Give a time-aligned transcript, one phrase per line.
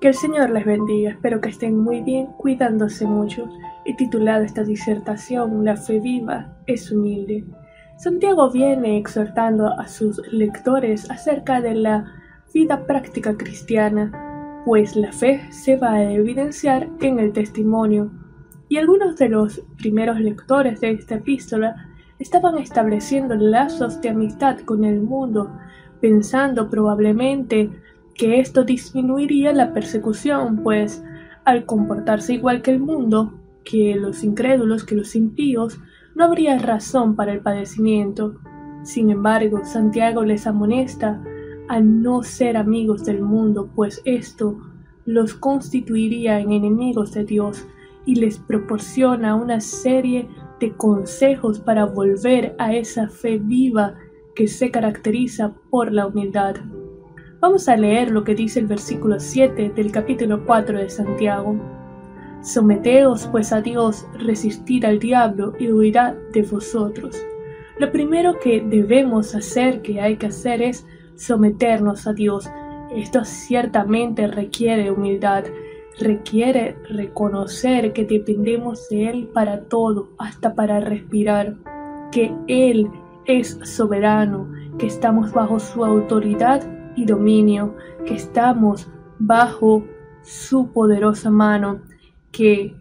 [0.00, 3.48] Que el Señor les bendiga, espero que estén muy bien, cuidándose mucho.
[3.84, 7.44] He titulado esta disertación La fe viva es humilde.
[7.96, 12.12] Santiago viene exhortando a sus lectores acerca de la
[12.54, 18.12] vida práctica cristiana, pues la fe se va a evidenciar en el testimonio.
[18.68, 21.88] Y algunos de los primeros lectores de esta epístola
[22.20, 25.58] estaban estableciendo lazos de amistad con el mundo,
[26.00, 27.70] pensando probablemente
[28.18, 31.02] que esto disminuiría la persecución, pues
[31.44, 33.32] al comportarse igual que el mundo,
[33.64, 35.80] que los incrédulos, que los impíos,
[36.16, 38.40] no habría razón para el padecimiento.
[38.82, 41.22] Sin embargo, Santiago les amonesta
[41.68, 44.58] a no ser amigos del mundo, pues esto
[45.04, 47.66] los constituiría en enemigos de Dios
[48.04, 50.28] y les proporciona una serie
[50.58, 53.94] de consejos para volver a esa fe viva
[54.34, 56.56] que se caracteriza por la humildad.
[57.40, 61.54] Vamos a leer lo que dice el versículo 7 del capítulo 4 de Santiago.
[62.42, 67.16] Someteos pues a Dios, resistir al diablo y huirá de vosotros.
[67.78, 72.50] Lo primero que debemos hacer, que hay que hacer, es someternos a Dios.
[72.90, 75.44] Esto ciertamente requiere humildad,
[76.00, 81.54] requiere reconocer que dependemos de Él para todo, hasta para respirar,
[82.10, 82.90] que Él
[83.26, 89.84] es soberano, que estamos bajo su autoridad y dominio, que estamos bajo
[90.22, 91.80] su poderosa mano,
[92.32, 92.74] que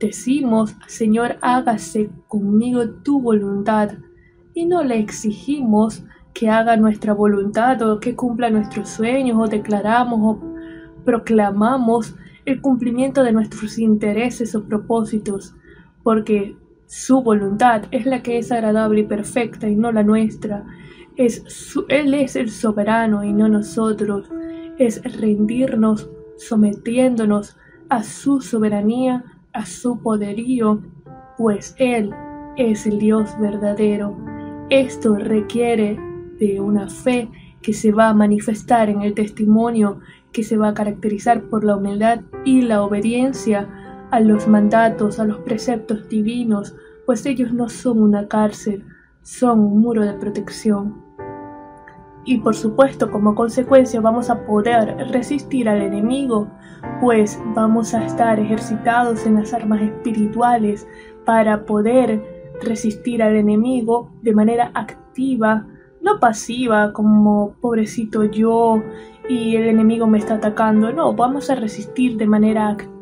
[0.00, 3.92] decimos, Señor, hágase conmigo tu voluntad,
[4.54, 6.02] y no le exigimos
[6.34, 10.40] que haga nuestra voluntad o que cumpla nuestros sueños o declaramos o
[11.04, 15.54] proclamamos el cumplimiento de nuestros intereses o propósitos,
[16.02, 20.64] porque su voluntad es la que es agradable y perfecta y no la nuestra.
[21.18, 24.30] Es él es el soberano y no nosotros.
[24.78, 27.56] Es rendirnos sometiéndonos
[27.88, 30.80] a su soberanía, a su poderío,
[31.36, 32.12] pues Él
[32.56, 34.16] es el Dios verdadero.
[34.70, 35.98] Esto requiere
[36.38, 37.28] de una fe
[37.62, 39.98] que se va a manifestar en el testimonio,
[40.32, 43.68] que se va a caracterizar por la humildad y la obediencia
[44.12, 48.84] a los mandatos, a los preceptos divinos, pues ellos no son una cárcel,
[49.22, 51.07] son un muro de protección.
[52.28, 56.46] Y por supuesto, como consecuencia, vamos a poder resistir al enemigo,
[57.00, 60.86] pues vamos a estar ejercitados en las armas espirituales
[61.24, 65.66] para poder resistir al enemigo de manera activa,
[66.02, 68.82] no pasiva, como pobrecito yo
[69.26, 70.92] y el enemigo me está atacando.
[70.92, 72.97] No, vamos a resistir de manera activa,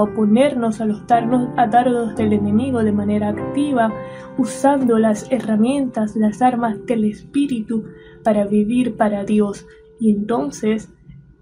[0.00, 3.92] oponernos a los dardos del enemigo de manera activa,
[4.36, 7.84] usando las herramientas, las armas del espíritu
[8.22, 9.66] para vivir para Dios.
[10.00, 10.90] Y entonces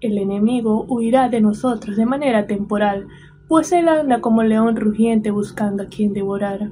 [0.01, 3.07] el enemigo huirá de nosotros de manera temporal,
[3.47, 6.71] pues él anda como león rugiente buscando a quien devorar.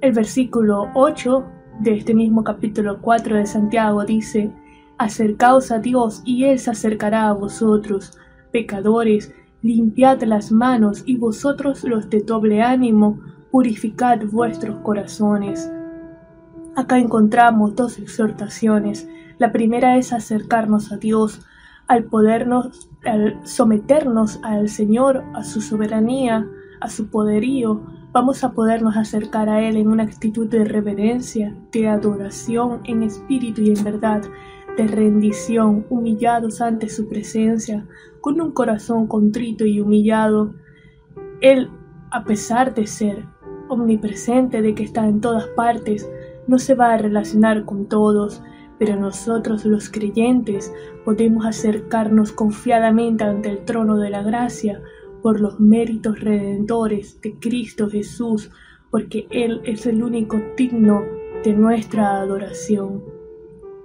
[0.00, 1.44] El versículo 8
[1.80, 4.50] de este mismo capítulo 4 de Santiago dice,
[4.98, 8.18] Acercaos a Dios y Él se acercará a vosotros,
[8.52, 15.70] pecadores, limpiad las manos y vosotros los de doble ánimo, purificad vuestros corazones.
[16.74, 19.08] Acá encontramos dos exhortaciones.
[19.38, 21.42] La primera es acercarnos a Dios,
[21.86, 26.46] al podernos, al someternos al Señor, a su soberanía,
[26.80, 31.88] a su poderío, vamos a podernos acercar a Él en una actitud de reverencia, de
[31.88, 34.22] adoración en espíritu y en verdad,
[34.76, 37.86] de rendición, humillados ante su presencia,
[38.20, 40.54] con un corazón contrito y humillado.
[41.40, 41.70] Él,
[42.10, 43.26] a pesar de ser
[43.68, 46.10] omnipresente, de que está en todas partes,
[46.46, 48.42] no se va a relacionar con todos,
[48.78, 50.72] pero nosotros los creyentes
[51.04, 54.82] podemos acercarnos confiadamente ante el trono de la gracia
[55.22, 58.50] por los méritos redentores de Cristo Jesús,
[58.90, 61.02] porque Él es el único digno
[61.44, 63.11] de nuestra adoración.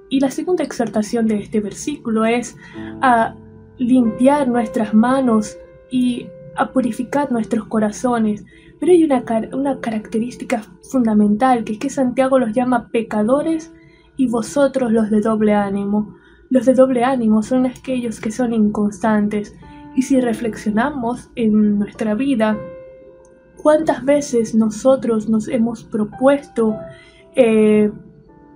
[0.10, 2.56] Y la segunda exhortación de este versículo es
[3.02, 3.36] a
[3.78, 5.58] limpiar nuestras manos
[5.92, 8.46] y a purificar nuestros corazones.
[8.80, 9.24] Pero hay una,
[9.54, 13.74] una característica fundamental, que es que Santiago los llama pecadores
[14.16, 16.16] y vosotros los de doble ánimo.
[16.50, 19.56] Los de doble ánimo son aquellos que son inconstantes,
[19.98, 22.58] y si reflexionamos en nuestra vida,
[23.56, 26.76] ¿cuántas veces nosotros nos hemos propuesto,
[27.36, 27.92] eh,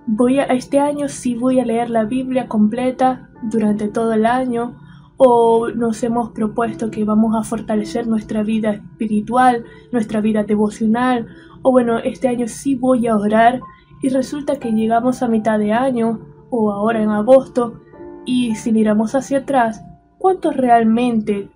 [0.06, 4.76] voy a, este año sí voy a leer la Biblia completa durante todo el año?
[5.24, 11.28] o nos hemos propuesto que vamos a fortalecer nuestra vida espiritual, nuestra vida devocional,
[11.62, 13.60] o bueno, este año sí voy a orar
[14.02, 16.18] y resulta que llegamos a mitad de año
[16.50, 17.80] o ahora en agosto
[18.24, 19.84] y si miramos hacia atrás
[20.22, 21.50] ¿cuántos realmente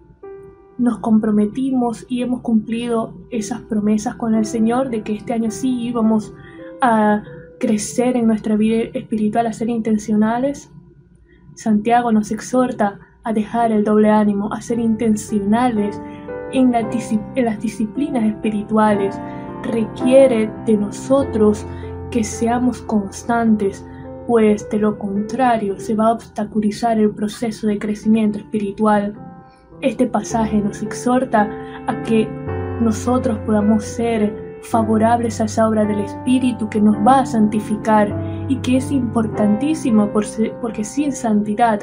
[0.76, 5.82] nos comprometimos y hemos cumplido esas promesas con el Señor de que este año sí
[5.82, 6.34] íbamos
[6.81, 7.22] a
[7.58, 10.70] crecer en nuestra vida espiritual, a ser intencionales?
[11.54, 16.00] Santiago nos exhorta a dejar el doble ánimo, a ser intencionales
[16.52, 19.18] en, las disciplinas espirituales.
[19.62, 21.66] Requiere de nosotros
[22.10, 23.84] que seamos constantes,
[24.26, 29.14] pues de lo contrario se va a obstaculizar el proceso de crecimiento espiritual.
[29.80, 31.50] Este pasaje nos exhorta
[31.86, 32.28] a que
[32.80, 38.14] nosotros podamos ser favorables a esa obra del Espíritu que nos va a santificar
[38.48, 41.82] y que es importantísimo porque sin santidad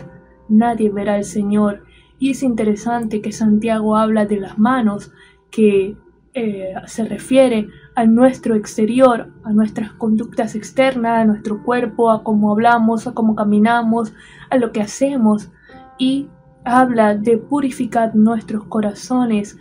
[0.49, 1.83] nadie verá al Señor.
[2.19, 5.11] Y es interesante que Santiago habla de las manos,
[5.51, 5.97] que
[6.33, 12.51] eh, se refiere a nuestro exterior, a nuestras conductas externas, a nuestro cuerpo, a cómo
[12.51, 14.13] hablamos, a cómo caminamos,
[14.49, 15.51] a lo que hacemos.
[15.97, 16.27] Y
[16.63, 19.57] habla de purificar nuestros corazones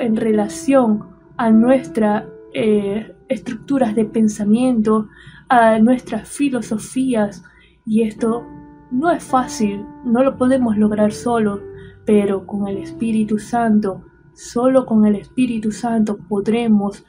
[0.00, 2.24] en relación a nuestras
[2.54, 5.08] eh, estructuras de pensamiento,
[5.48, 7.44] a nuestras filosofías.
[7.84, 8.44] Y esto
[8.90, 11.60] no es fácil, no lo podemos lograr solo,
[12.04, 17.04] pero con el Espíritu Santo, solo con el Espíritu Santo podremos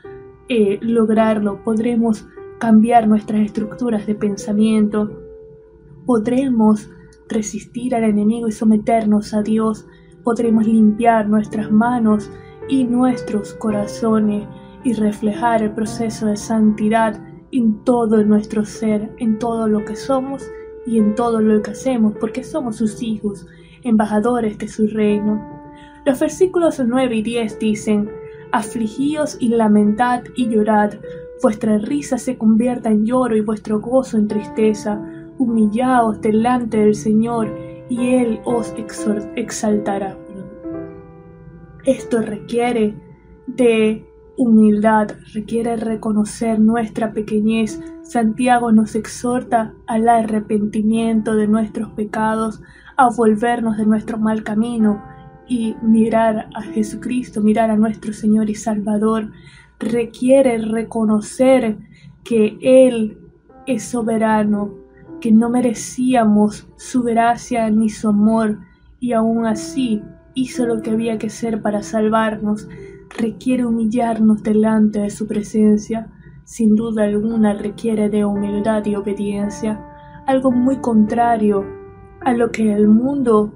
[0.50, 2.28] eh, lograrlo, podremos
[2.60, 5.12] cambiar nuestras estructuras de pensamiento,
[6.06, 6.90] podremos
[7.30, 9.88] resistir al enemigo y someternos a Dios,
[10.24, 12.32] podremos limpiar nuestras manos
[12.68, 14.48] y nuestros corazones
[14.84, 17.22] y reflejar el proceso de santidad
[17.52, 20.50] en todo nuestro ser, en todo lo que somos
[20.86, 23.46] y en todo lo que hacemos, porque somos sus hijos,
[23.84, 25.46] embajadores de su reino.
[26.06, 28.10] Los versículos 9 y 10 dicen,
[28.52, 30.94] Afligíos y lamentad y llorad,
[31.42, 35.02] vuestra risa se convierta en lloro y vuestro gozo en tristeza,
[35.38, 37.54] humillaos delante del Señor
[37.90, 38.74] y Él os
[39.36, 40.18] exaltará.
[41.88, 42.96] Esto requiere
[43.46, 44.06] de
[44.36, 47.80] humildad, requiere reconocer nuestra pequeñez.
[48.02, 52.62] Santiago nos exhorta al arrepentimiento de nuestros pecados,
[52.98, 55.02] a volvernos de nuestro mal camino
[55.48, 59.32] y mirar a Jesucristo, mirar a nuestro Señor y Salvador.
[59.80, 61.78] Requiere reconocer
[62.26, 63.18] que Él
[63.66, 64.74] es soberano,
[65.22, 68.60] que no merecíamos su gracia ni su amor
[69.00, 70.04] y aún así
[70.38, 72.68] hizo lo que había que hacer para salvarnos
[73.10, 76.12] requiere humillarnos delante de su presencia,
[76.44, 79.84] sin duda alguna requiere de humildad y obediencia,
[80.28, 81.66] algo muy contrario
[82.22, 83.52] a lo que el mundo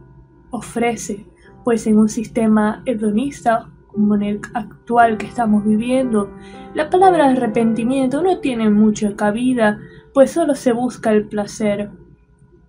[0.49, 1.27] ofrece,
[1.63, 6.31] pues en un sistema hedonista como en el actual que estamos viviendo,
[6.73, 9.79] la palabra arrepentimiento no tiene mucha cabida,
[10.15, 11.91] pues solo se busca el placer,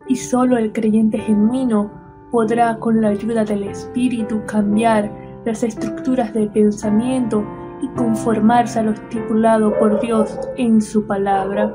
[0.07, 2.02] y solo el creyente genuino
[2.33, 5.13] podrá con la ayuda del Espíritu cambiar
[5.45, 7.45] las estructuras de pensamiento
[7.83, 11.73] y conformarse a lo estipulado por Dios en su palabra.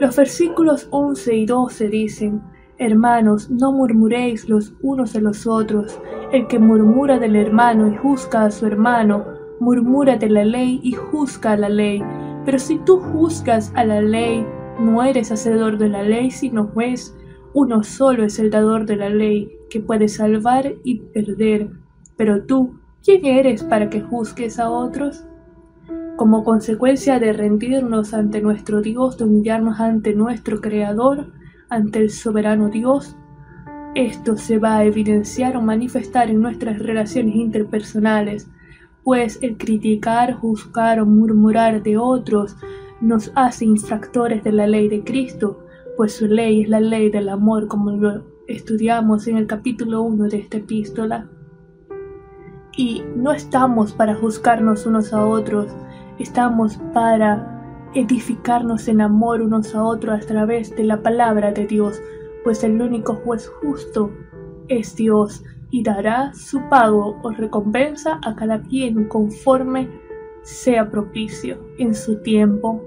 [0.00, 2.42] Los versículos 11 y 12 dicen,
[2.78, 6.00] Hermanos, no murmuréis los unos de los otros.
[6.32, 9.26] El que murmura del hermano y juzga a su hermano,
[9.60, 12.02] murmura de la ley y juzga a la ley.
[12.46, 14.46] Pero si tú juzgas a la ley,
[14.80, 17.14] no eres hacedor de la ley, sino juez.
[17.52, 21.70] Uno solo es el dador de la ley, que puede salvar y perder.
[22.16, 25.24] Pero tú, ¿quién eres para que juzgues a otros?
[26.16, 31.32] Como consecuencia de rendirnos ante nuestro Dios, de humillarnos ante nuestro Creador,
[31.68, 33.16] ante el soberano Dios,
[33.94, 38.48] esto se va a evidenciar o manifestar en nuestras relaciones interpersonales,
[39.02, 42.56] pues el criticar, juzgar o murmurar de otros
[43.00, 45.64] nos hace infractores de la ley de Cristo,
[46.00, 50.28] pues su ley es la ley del amor, como lo estudiamos en el capítulo 1
[50.28, 51.28] de esta epístola
[52.74, 55.66] y no estamos para juzgarnos unos a otros,
[56.18, 62.00] estamos para edificarnos en amor unos a otros a través de la palabra de Dios,
[62.44, 64.10] pues el único juez justo
[64.68, 69.90] es Dios y dará su pago o recompensa a cada quien conforme
[70.40, 72.82] sea propicio en su tiempo.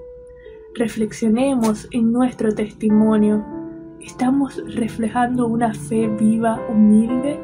[0.76, 3.46] Reflexionemos en nuestro testimonio.
[4.00, 7.40] ¿Estamos reflejando una fe viva, humilde?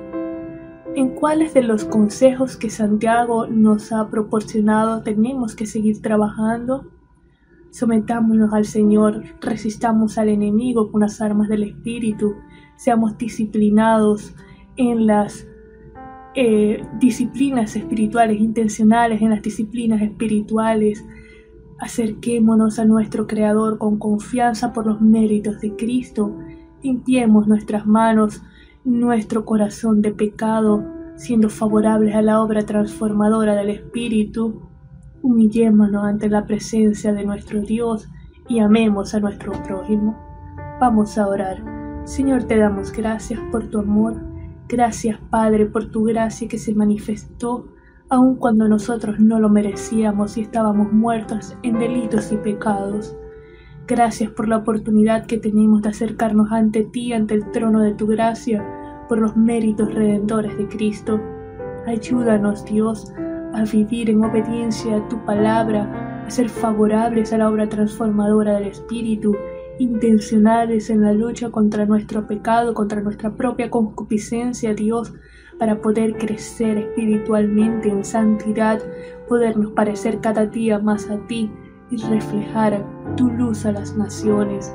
[0.96, 6.90] ¿En cuáles de los consejos que Santiago nos ha proporcionado tenemos que seguir trabajando?
[7.70, 12.34] Sometámonos al Señor, resistamos al enemigo con las armas del Espíritu,
[12.78, 14.34] seamos disciplinados
[14.76, 15.46] en las
[16.34, 21.06] eh, disciplinas espirituales intencionales, en las disciplinas espirituales.
[21.80, 26.36] Acerquémonos a nuestro Creador con confianza por los méritos de Cristo.
[26.82, 28.42] Limpiemos nuestras manos
[28.84, 30.84] nuestro corazón de pecado,
[31.16, 34.62] siendo favorables a la obra transformadora del Espíritu,
[35.22, 38.10] humillémonos ante la presencia de nuestro Dios
[38.48, 40.18] y amemos a nuestro prójimo.
[40.80, 41.62] Vamos a orar.
[42.06, 44.16] Señor, te damos gracias por tu amor.
[44.68, 47.68] Gracias, Padre, por tu gracia que se manifestó
[48.10, 53.16] aun cuando nosotros no lo merecíamos y estábamos muertos en delitos y pecados.
[53.88, 58.08] Gracias por la oportunidad que tenemos de acercarnos ante ti, ante el trono de tu
[58.08, 58.66] gracia,
[59.08, 61.20] por los méritos redentores de Cristo.
[61.88, 63.12] Ayúdanos, Dios,
[63.54, 68.68] a vivir en obediencia a tu palabra, a ser favorables a la obra transformadora del
[68.68, 69.36] Espíritu,
[69.80, 75.14] intencionales en la lucha contra nuestro pecado, contra nuestra propia concupiscencia, Dios,
[75.60, 78.82] para poder crecer espiritualmente en santidad,
[79.28, 81.52] podernos parecer cada día más a ti
[81.92, 82.86] y reflejar
[83.18, 84.74] tu luz a las naciones.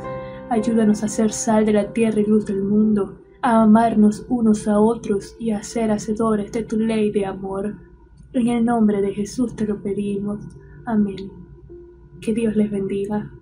[0.51, 4.79] Ayúdanos a ser sal de la tierra y luz del mundo, a amarnos unos a
[4.79, 7.77] otros y a ser hacedores de tu ley de amor.
[8.35, 10.41] En el nombre de Jesús te lo pedimos.
[10.85, 11.31] Amén.
[12.21, 13.33] Que Dios les bendiga.